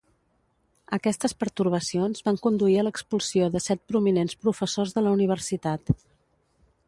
[0.97, 5.97] Aquestes pertorbacions van conduir a l'expulsió de set prominents professors de la universitat.